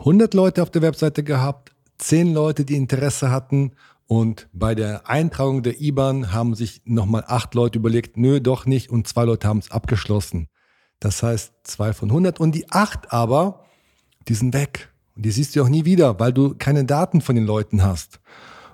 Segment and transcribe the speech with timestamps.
[0.00, 3.72] 100 Leute auf der Webseite gehabt, 10 Leute, die Interesse hatten
[4.06, 8.90] und bei der Eintragung der IBAN haben sich nochmal acht Leute überlegt, nö, doch nicht
[8.90, 10.48] und zwei Leute haben es abgeschlossen.
[11.00, 13.66] Das heißt zwei von 100 und die acht aber,
[14.26, 14.88] die sind weg.
[15.16, 18.20] Und die siehst du auch nie wieder, weil du keine Daten von den Leuten hast.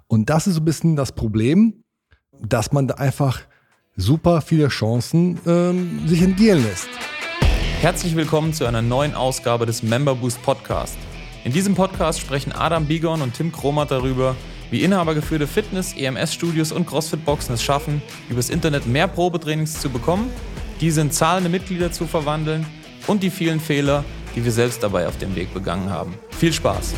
[0.06, 1.82] Und das ist so ein bisschen das Problem,
[2.40, 3.40] dass man da einfach
[3.96, 6.88] super viele Chancen ähm, sich entgehen lässt.
[7.80, 10.96] Herzlich willkommen zu einer neuen Ausgabe des Member Boost Podcast.
[11.46, 14.34] In diesem Podcast sprechen Adam Bigon und Tim Kromat darüber,
[14.72, 20.28] wie inhabergeführte Fitness-, EMS-Studios und CrossFit-Boxen es schaffen, übers Internet mehr Probetrainings zu bekommen,
[20.80, 22.66] diese in zahlende Mitglieder zu verwandeln
[23.06, 26.14] und die vielen Fehler, die wir selbst dabei auf dem Weg begangen haben.
[26.30, 26.94] Viel Spaß!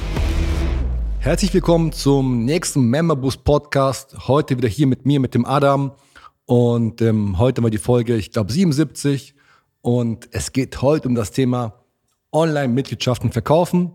[1.18, 4.28] Herzlich willkommen zum nächsten Member Boost Podcast.
[4.28, 5.92] Heute wieder hier mit mir, mit dem Adam.
[6.46, 9.34] Und ähm, heute war die Folge, ich glaube, 77.
[9.82, 11.84] Und es geht heute um das Thema
[12.32, 13.92] Online-Mitgliedschaften verkaufen.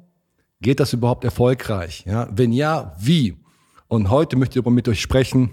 [0.63, 2.05] Geht das überhaupt erfolgreich?
[2.07, 2.29] Ja?
[2.31, 3.35] Wenn ja, wie?
[3.89, 5.49] Und heute möchte ich mit euch sprechen,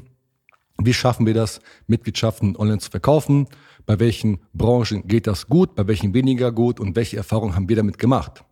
[0.78, 3.48] wie schaffen wir das, Mitgliedschaften online zu verkaufen?
[3.86, 7.74] Bei welchen Branchen geht das gut, bei welchen weniger gut und welche Erfahrungen haben wir
[7.74, 8.44] damit gemacht?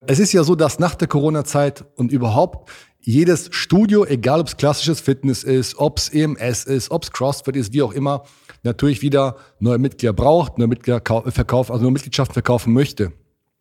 [0.00, 2.68] Es ist ja so, dass nach der Corona-Zeit und überhaupt
[3.00, 7.54] jedes Studio, egal ob es klassisches Fitness ist, ob es EMS ist, ob es CrossFit
[7.54, 8.24] ist, wie auch immer,
[8.64, 13.12] natürlich wieder neue Mitglieder braucht, neue Mitglieder verkaufen, also neue Mitgliedschaften verkaufen möchte.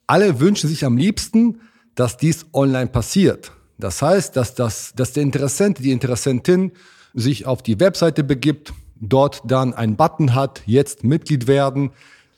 [0.07, 1.59] Alle wünschen sich am liebsten,
[1.95, 3.51] dass dies online passiert.
[3.77, 6.71] Das heißt, dass, das, dass der Interessent, die Interessentin
[7.13, 11.91] sich auf die Webseite begibt, dort dann einen Button hat, jetzt Mitglied werden,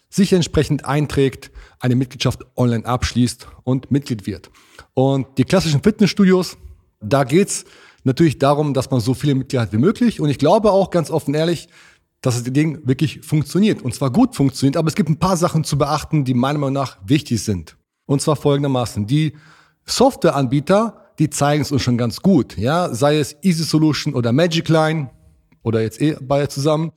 [0.10, 4.50] sich entsprechend einträgt, eine Mitgliedschaft online abschließt und Mitglied wird.
[4.94, 6.58] Und die klassischen Fitnessstudios,
[7.00, 7.66] da geht's
[8.04, 10.20] natürlich darum, dass man so viele Mitglieder hat wie möglich.
[10.20, 11.70] Und ich glaube auch ganz offen ehrlich,
[12.22, 13.82] dass das Ding wirklich funktioniert.
[13.82, 14.78] Und zwar gut funktioniert.
[14.78, 17.78] Aber es gibt ein paar Sachen zu beachten, die meiner Meinung nach wichtig sind.
[18.06, 19.08] Und zwar folgendermaßen.
[19.08, 19.34] Die
[19.86, 22.58] Softwareanbieter, die zeigen es uns schon ganz gut.
[22.58, 25.10] Ja, sei es Easy Solution oder Magic Line
[25.64, 26.92] oder jetzt eh beide zusammen.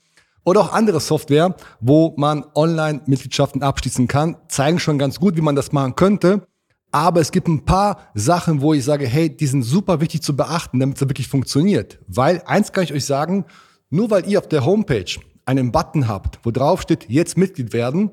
[0.44, 5.54] Oder auch andere Software, wo man Online-Mitgliedschaften abschließen kann, zeigen schon ganz gut, wie man
[5.54, 6.48] das machen könnte.
[6.90, 10.36] Aber es gibt ein paar Sachen, wo ich sage, hey, die sind super wichtig zu
[10.36, 12.00] beachten, damit es wirklich funktioniert.
[12.06, 13.46] Weil eins kann ich euch sagen,
[13.92, 18.10] nur weil ihr auf der Homepage einen Button habt, wo drauf steht, jetzt Mitglied werden,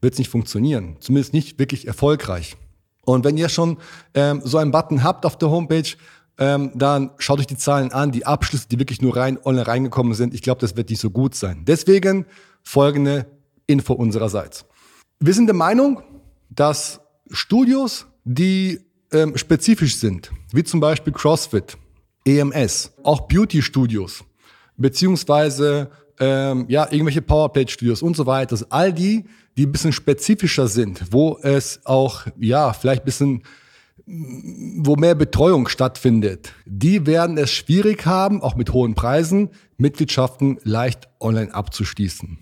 [0.00, 0.96] wird es nicht funktionieren.
[1.00, 2.56] Zumindest nicht wirklich erfolgreich.
[3.04, 3.78] Und wenn ihr schon
[4.14, 5.88] ähm, so einen Button habt auf der Homepage,
[6.38, 10.14] ähm, dann schaut euch die Zahlen an, die Abschlüsse, die wirklich nur rein online reingekommen
[10.14, 10.34] sind.
[10.34, 11.64] Ich glaube, das wird nicht so gut sein.
[11.66, 12.26] Deswegen
[12.62, 13.26] folgende
[13.66, 14.64] Info unsererseits.
[15.20, 16.02] Wir sind der Meinung,
[16.48, 18.80] dass Studios, die
[19.12, 21.76] ähm, spezifisch sind, wie zum Beispiel CrossFit,
[22.24, 24.24] EMS, auch Beauty-Studios,
[24.82, 29.24] beziehungsweise ähm, ja, irgendwelche Powerplate-Studios und so weiter, also all die,
[29.56, 33.42] die ein bisschen spezifischer sind, wo es auch, ja, vielleicht ein bisschen
[34.04, 41.08] wo mehr Betreuung stattfindet, die werden es schwierig haben, auch mit hohen Preisen, Mitgliedschaften leicht
[41.20, 42.38] online abzuschließen.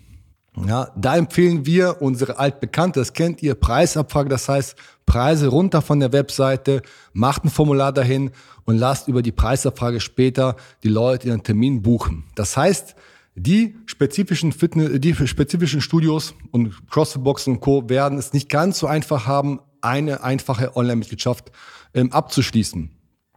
[0.57, 4.75] Ja, da empfehlen wir unsere altbekannte, das kennt ihr, Preisabfrage, das heißt
[5.05, 6.81] Preise runter von der Webseite,
[7.13, 8.31] macht ein Formular dahin
[8.65, 12.25] und lasst über die Preisabfrage später die Leute ihren Termin buchen.
[12.35, 12.95] Das heißt,
[13.35, 17.89] die spezifischen Fitness, die spezifischen Studios und CrossFit und Co.
[17.89, 21.51] werden es nicht ganz so einfach haben, eine einfache Online-Mitgliedschaft
[21.93, 22.91] ähm, abzuschließen.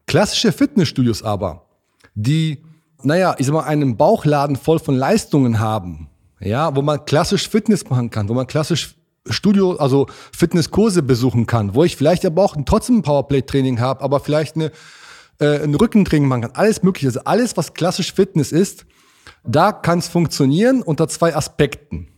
[0.07, 1.67] Klassische Fitnessstudios aber,
[2.15, 2.65] die,
[3.03, 6.11] naja, ich sag mal, einen Bauchladen voll von Leistungen haben,
[6.41, 8.97] ja, wo man klassisch Fitness machen kann, wo man klassisch
[9.29, 10.07] Studio, also
[10.37, 14.71] Fitnesskurse besuchen kann, wo ich vielleicht aber auch trotzdem ein Powerplay-Training habe, aber vielleicht eine,
[15.39, 16.53] äh, ein Rückentraining machen kann.
[16.53, 17.09] Alles mögliche.
[17.09, 18.85] Also alles, was klassisch Fitness ist,
[19.43, 22.09] da kann es funktionieren unter zwei Aspekten.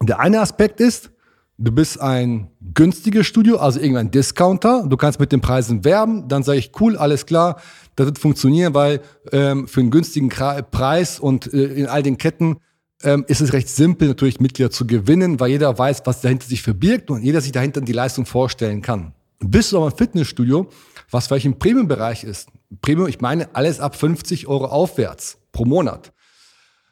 [0.00, 1.10] Der eine Aspekt ist,
[1.58, 6.42] du bist ein günstiges Studio, also irgendein Discounter, du kannst mit den Preisen werben, dann
[6.42, 7.60] sage ich, cool, alles klar,
[7.96, 9.00] das wird funktionieren, weil
[9.32, 12.58] ähm, für einen günstigen Preis und äh, in all den Ketten
[13.04, 16.62] ähm, ist es recht simpel, natürlich Mitglieder zu gewinnen, weil jeder weiß, was dahinter sich
[16.62, 19.12] verbirgt und jeder sich dahinter die Leistung vorstellen kann.
[19.40, 20.68] Bist du aber ein Fitnessstudio,
[21.10, 22.48] was vielleicht im Premium-Bereich ist,
[22.80, 26.12] Premium, ich meine alles ab 50 Euro aufwärts pro Monat,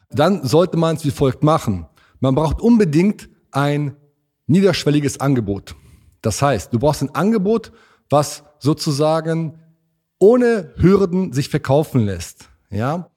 [0.09, 1.87] dann sollte man es wie folgt machen.
[2.19, 3.95] Man braucht unbedingt ein
[4.47, 5.75] niederschwelliges Angebot.
[6.21, 7.71] Das heißt, du brauchst ein Angebot,
[8.09, 9.59] was sozusagen
[10.19, 12.49] ohne Hürden sich verkaufen lässt.
[12.69, 13.09] Ja,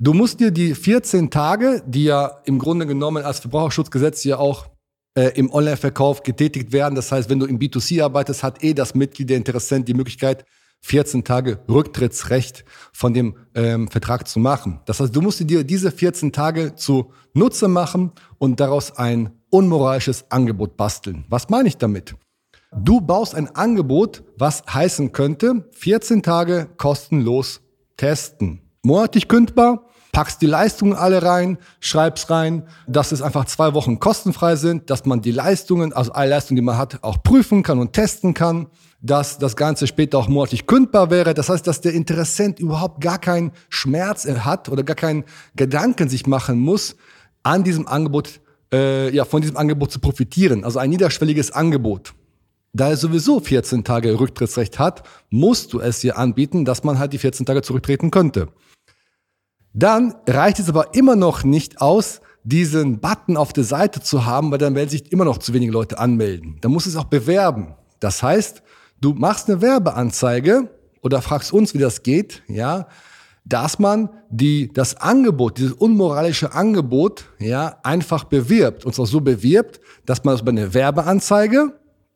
[0.00, 4.66] du musst dir die 14 Tage, die ja im Grunde genommen als Verbraucherschutzgesetz ja auch
[5.14, 6.94] äh, im Online-Verkauf getätigt werden.
[6.94, 10.44] Das heißt, wenn du im B2C arbeitest, hat eh das Mitglied, der Interessent die Möglichkeit,
[10.82, 14.80] 14 Tage Rücktrittsrecht von dem ähm, Vertrag zu machen.
[14.86, 20.30] Das heißt, du musst dir diese 14 Tage zu Nutze machen und daraus ein unmoralisches
[20.30, 21.26] Angebot basteln.
[21.28, 22.14] Was meine ich damit?
[22.74, 27.60] Du baust ein Angebot, was heißen könnte, 14 Tage kostenlos
[27.96, 28.62] testen.
[28.82, 34.56] Monatlich kündbar, packst die Leistungen alle rein, schreibst rein, dass es einfach zwei Wochen kostenfrei
[34.56, 37.92] sind, dass man die Leistungen, also alle Leistungen, die man hat, auch prüfen kann und
[37.92, 38.66] testen kann,
[39.02, 41.34] dass das Ganze später auch monatlich kündbar wäre.
[41.34, 45.24] Das heißt, dass der Interessent überhaupt gar keinen Schmerz hat oder gar keinen
[45.56, 46.96] Gedanken sich machen muss,
[47.42, 48.40] an diesem Angebot,
[48.72, 50.64] äh, ja, von diesem Angebot zu profitieren.
[50.64, 52.14] Also ein niederschwelliges Angebot.
[52.72, 57.12] Da er sowieso 14 Tage Rücktrittsrecht hat, musst du es ihr anbieten, dass man halt
[57.12, 58.48] die 14 Tage zurücktreten könnte.
[59.72, 64.50] Dann reicht es aber immer noch nicht aus, diesen Button auf der Seite zu haben,
[64.50, 66.56] weil dann werden sich immer noch zu wenige Leute anmelden.
[66.60, 67.74] Da muss es auch bewerben.
[68.00, 68.62] Das heißt,
[69.00, 70.70] du machst eine Werbeanzeige
[71.02, 72.88] oder fragst uns, wie das geht, ja,
[73.44, 78.84] dass man die, das Angebot, dieses unmoralische Angebot, ja, einfach bewirbt.
[78.84, 81.72] Und zwar so bewirbt, dass man das über eine Werbeanzeige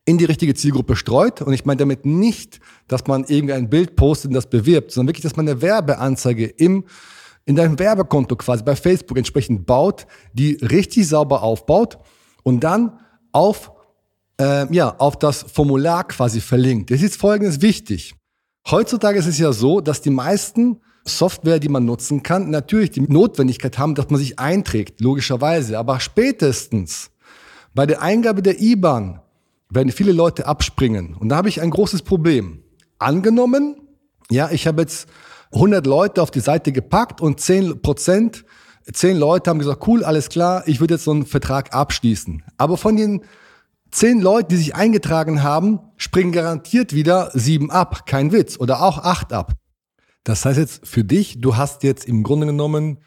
[0.07, 1.43] in die richtige Zielgruppe streut.
[1.43, 5.09] Und ich meine damit nicht, dass man irgendwie ein Bild postet und das bewirbt, sondern
[5.09, 6.85] wirklich, dass man eine Werbeanzeige im,
[7.47, 11.99] in deinem Werbekonto quasi bei Facebook entsprechend baut, die richtig sauber aufbaut
[12.43, 13.01] und dann
[13.33, 13.73] auf,
[14.41, 16.91] äh, ja, auf das Formular quasi verlinkt.
[16.91, 18.15] Es ist Folgendes wichtig.
[18.71, 23.03] Heutzutage ist es ja so, dass die meisten Software, die man nutzen kann, natürlich die
[23.03, 25.79] Notwendigkeit haben, dass man sich einträgt, logischerweise.
[25.79, 27.11] Aber spätestens
[27.75, 29.21] bei der Eingabe der IBAN
[29.69, 31.15] werden viele Leute abspringen.
[31.15, 32.63] Und da habe ich ein großes Problem.
[32.99, 33.77] Angenommen,
[34.31, 35.09] ja, ich habe jetzt
[35.55, 38.45] 100 Leute auf die Seite gepackt und 10 Prozent,
[38.93, 42.43] 10 Leute haben gesagt, cool, alles klar, ich würde jetzt so einen Vertrag abschließen.
[42.59, 43.23] Aber von den
[43.93, 48.07] 10 Leuten, die sich eingetragen haben, springen garantiert wieder 7 ab.
[48.07, 48.59] Kein Witz.
[48.59, 49.53] Oder auch 8 ab.
[50.25, 52.99] Das heißt jetzt für dich, du hast jetzt im Grunde genommen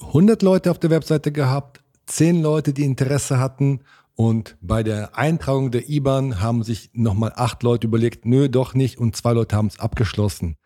[0.00, 3.82] 100 Leute auf der Webseite gehabt, 10 Leute, die Interesse hatten
[4.14, 8.98] und bei der Eintragung der IBAN haben sich nochmal acht Leute überlegt, nö, doch nicht.
[8.98, 10.56] Und zwei Leute haben es abgeschlossen.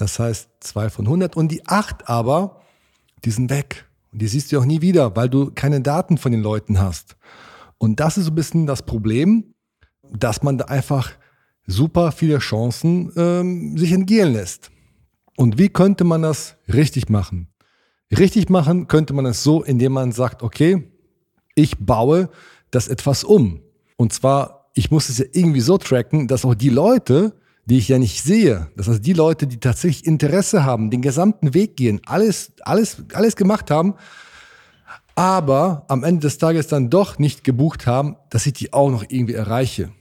[0.00, 1.36] Das heißt, zwei von 100.
[1.36, 2.62] Und die acht aber,
[3.24, 3.86] die sind weg.
[4.12, 7.16] Und die siehst du auch nie wieder, weil du keine Daten von den Leuten hast.
[7.76, 9.54] Und das ist so ein bisschen das Problem,
[10.10, 11.12] dass man da einfach
[11.66, 14.70] super viele Chancen ähm, sich entgehen lässt.
[15.36, 17.48] Und wie könnte man das richtig machen?
[18.10, 20.90] Richtig machen könnte man es so, indem man sagt, okay,
[21.54, 22.30] ich baue
[22.70, 23.60] das etwas um.
[23.96, 27.34] Und zwar, ich muss es ja irgendwie so tracken, dass auch die Leute,
[27.66, 31.54] die ich ja nicht sehe, das heißt die Leute, die tatsächlich Interesse haben, den gesamten
[31.54, 33.94] Weg gehen, alles, alles, alles gemacht haben,
[35.14, 39.04] aber am Ende des Tages dann doch nicht gebucht haben, dass ich die auch noch
[39.08, 39.92] irgendwie erreiche.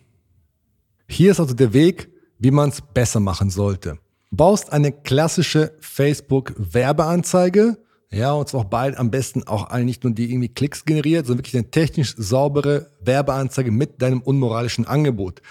[1.07, 4.00] Hier ist also der Weg, wie man es besser machen sollte.
[4.31, 7.77] Baust eine klassische Facebook-Werbeanzeige,
[8.12, 11.39] ja, und zwar auch bald am besten auch nicht nur die irgendwie Klicks generiert, sondern
[11.39, 15.41] wirklich eine technisch saubere Werbeanzeige mit deinem unmoralischen Angebot.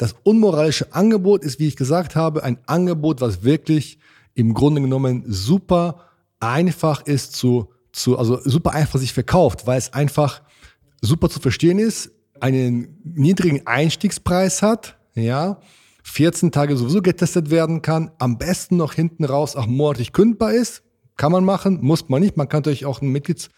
[0.00, 3.98] Das unmoralische Angebot ist, wie ich gesagt habe, ein Angebot, was wirklich
[4.32, 6.06] im Grunde genommen super
[6.40, 10.40] einfach ist zu, zu also super einfach sich verkauft, weil es einfach
[11.02, 15.60] super zu verstehen ist, einen niedrigen Einstiegspreis hat, ja,
[16.04, 20.82] 14 Tage sowieso getestet werden kann, am besten noch hinten raus auch monatlich kündbar ist,
[21.18, 22.38] kann man machen, muss man nicht.
[22.38, 23.50] Man kann natürlich auch ein Mitglieds,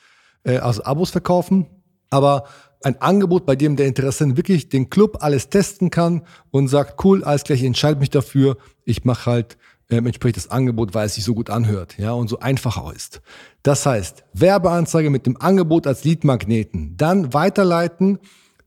[0.43, 1.67] äh, also Abos verkaufen.
[2.11, 2.49] Aber
[2.85, 7.25] ein Angebot, bei dem der Interessent wirklich den Club alles testen kann und sagt, cool,
[7.25, 8.57] alles gleich, ich entscheide mich dafür.
[8.85, 9.57] Ich mache halt
[9.91, 13.21] ähm, entsprechend das Angebot, weil es sich so gut anhört, ja, und so einfach ist.
[13.63, 18.19] Das heißt, Werbeanzeige mit dem Angebot als Leadmagneten, dann weiterleiten,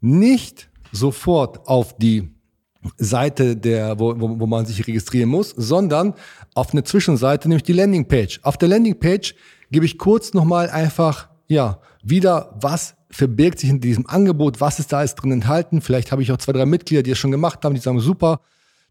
[0.01, 2.29] nicht sofort auf die
[2.97, 6.13] Seite, der, wo, wo, wo man sich registrieren muss, sondern
[6.53, 8.39] auf eine Zwischenseite, nämlich die Landingpage.
[8.43, 9.35] Auf der Landingpage
[9.71, 14.91] gebe ich kurz nochmal einfach, ja, wieder, was verbirgt sich in diesem Angebot, was ist
[14.91, 15.81] da alles drin enthalten.
[15.81, 18.41] Vielleicht habe ich auch zwei, drei Mitglieder, die es schon gemacht haben, die sagen, super,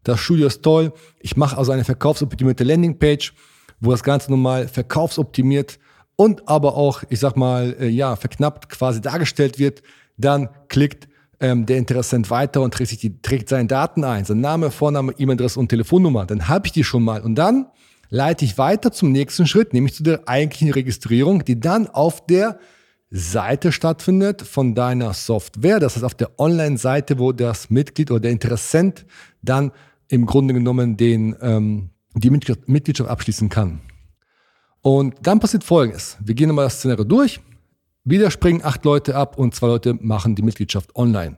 [0.03, 0.93] das Studio ist toll.
[1.19, 3.33] Ich mache also eine verkaufsoptimierte Landingpage,
[3.79, 5.77] wo das Ganze nochmal verkaufsoptimiert
[6.15, 9.83] und aber auch, ich sag mal, äh, ja, verknappt quasi dargestellt wird.
[10.17, 11.07] Dann klickt
[11.39, 15.13] ähm, der Interessent weiter und trägt, sich die, trägt seine Daten ein, sein Name, Vorname,
[15.17, 16.25] E-Mail-Adresse und Telefonnummer.
[16.25, 17.21] Dann habe ich die schon mal.
[17.21, 17.67] Und dann
[18.09, 22.57] leite ich weiter zum nächsten Schritt, nämlich zu der eigentlichen Registrierung, die dann auf der
[23.17, 25.79] Seite stattfindet von deiner Software.
[25.79, 29.05] Das heißt auf der Online-Seite, wo das Mitglied oder der Interessent
[29.41, 29.71] dann
[30.09, 33.79] im Grunde genommen den, ähm, die Mitgliedschaft abschließen kann.
[34.81, 36.17] Und dann passiert Folgendes.
[36.19, 37.39] Wir gehen nochmal das Szenario durch.
[38.03, 41.37] Wieder springen acht Leute ab und zwei Leute machen die Mitgliedschaft online.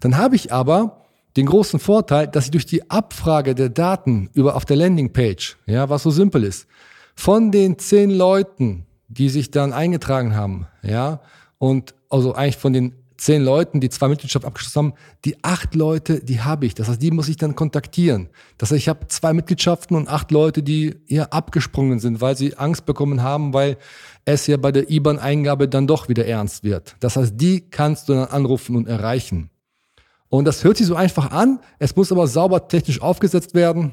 [0.00, 4.56] Dann habe ich aber den großen Vorteil, dass ich durch die Abfrage der Daten über
[4.56, 6.66] auf der Landingpage, ja, was so simpel ist,
[7.14, 11.20] von den zehn Leuten, die sich dann eingetragen haben, ja,
[11.58, 16.24] und also eigentlich von den zehn Leuten, die zwei Mitgliedschaften abgeschlossen haben, die acht Leute,
[16.24, 16.74] die habe ich.
[16.74, 18.28] Das heißt, die muss ich dann kontaktieren.
[18.58, 22.56] Das heißt, ich habe zwei Mitgliedschaften und acht Leute, die hier abgesprungen sind, weil sie
[22.56, 23.76] Angst bekommen haben, weil
[24.24, 26.96] es ja bei der IBAN-Eingabe dann doch wieder ernst wird.
[26.98, 29.50] Das heißt, die kannst du dann anrufen und erreichen.
[30.28, 33.92] Und das hört sich so einfach an, es muss aber sauber technisch aufgesetzt werden.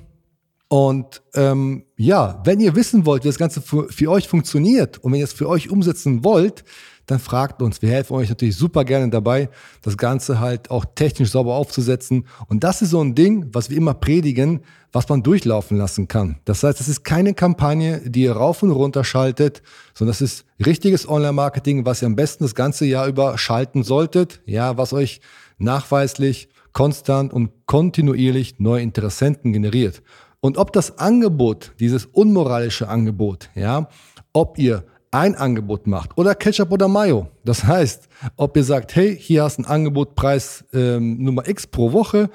[0.69, 5.11] Und ähm, ja, wenn ihr wissen wollt, wie das Ganze für, für euch funktioniert und
[5.11, 6.63] wenn ihr es für euch umsetzen wollt,
[7.07, 7.81] dann fragt uns.
[7.81, 9.49] Wir helfen euch natürlich super gerne dabei,
[9.81, 12.27] das Ganze halt auch technisch sauber aufzusetzen.
[12.47, 14.61] Und das ist so ein Ding, was wir immer predigen,
[14.91, 16.38] was man durchlaufen lassen kann.
[16.45, 19.63] Das heißt, es ist keine Kampagne, die ihr rauf und runter schaltet,
[19.95, 24.41] sondern das ist richtiges Online-Marketing, was ihr am besten das ganze Jahr über schalten solltet.
[24.45, 25.19] Ja, was euch
[25.57, 30.03] nachweislich, konstant und kontinuierlich neue Interessenten generiert.
[30.41, 33.89] Und ob das Angebot, dieses unmoralische Angebot, ja,
[34.34, 37.27] ob ihr ein Angebot macht oder Ketchup oder Mayo.
[37.43, 41.91] Das heißt, ob ihr sagt, hey, hier hast ein Angebot, Preis ähm, Nummer X pro
[41.91, 42.29] Woche,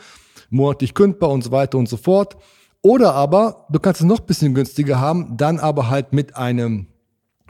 [0.50, 2.36] monatlich kündbar und so weiter und so fort.
[2.82, 6.88] Oder aber, du kannst es noch ein bisschen günstiger haben, dann aber halt mit einem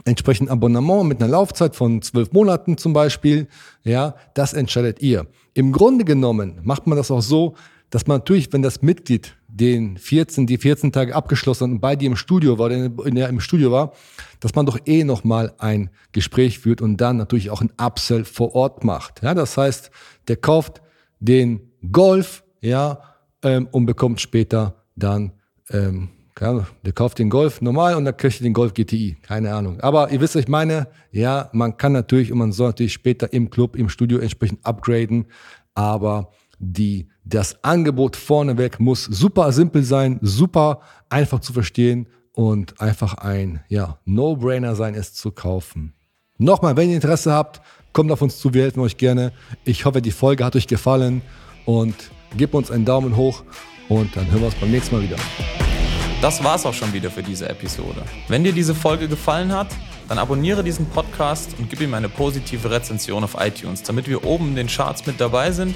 [0.05, 3.47] entsprechenden Abonnement, mit einer Laufzeit von zwölf Monaten zum Beispiel.
[3.83, 5.27] Ja, das entscheidet ihr.
[5.53, 7.55] Im Grunde genommen macht man das auch so,
[7.89, 12.07] dass man natürlich, wenn das Mitglied den 14, die 14 Tage abgeschlossen und bei dir
[12.07, 13.93] im Studio war, in der im Studio war,
[14.41, 18.53] dass man doch eh nochmal ein Gespräch führt und dann natürlich auch ein Upsell vor
[18.53, 19.23] Ort macht.
[19.23, 19.91] Ja, das heißt,
[20.27, 20.81] der kauft
[21.19, 22.99] den Golf, ja,
[23.43, 25.31] ähm, und bekommt später dann,
[25.69, 29.15] ähm, der kauft den Golf normal und dann kriegt er den Golf GTI.
[29.21, 29.79] Keine Ahnung.
[29.79, 30.87] Aber ihr wisst, was ich meine.
[31.11, 35.27] Ja, man kann natürlich und man soll natürlich später im Club, im Studio entsprechend upgraden.
[35.75, 43.15] Aber die, das Angebot vorneweg muss super simpel sein, super einfach zu verstehen und einfach
[43.15, 45.93] ein ja, No-Brainer sein, es zu kaufen.
[46.37, 47.61] Nochmal, wenn ihr Interesse habt,
[47.93, 49.31] kommt auf uns zu, wir helfen euch gerne.
[49.63, 51.21] Ich hoffe, die Folge hat euch gefallen
[51.65, 51.95] und
[52.35, 53.43] gebt uns einen Daumen hoch
[53.87, 55.15] und dann hören wir uns beim nächsten Mal wieder.
[56.21, 58.03] Das war's auch schon wieder für diese Episode.
[58.27, 59.67] Wenn dir diese Folge gefallen hat,
[60.09, 64.49] dann abonniere diesen Podcast und gib ihm eine positive Rezension auf iTunes, damit wir oben
[64.49, 65.75] in den Charts mit dabei sind